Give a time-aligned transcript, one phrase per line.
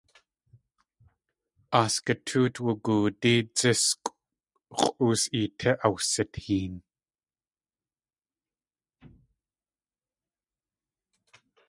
[1.79, 4.09] Aasgutóot wugoodí, dzískʼw
[4.81, 6.73] x̲ʼus.eetí awsiteen.